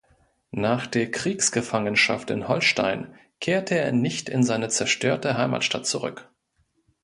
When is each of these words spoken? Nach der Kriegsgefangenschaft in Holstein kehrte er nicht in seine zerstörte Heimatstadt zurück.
Nach 0.55 0.87
der 0.87 1.11
Kriegsgefangenschaft 1.11 2.31
in 2.31 2.47
Holstein 2.47 3.13
kehrte 3.39 3.77
er 3.77 3.91
nicht 3.91 4.29
in 4.29 4.41
seine 4.41 4.69
zerstörte 4.69 5.37
Heimatstadt 5.37 5.85
zurück. 5.85 6.27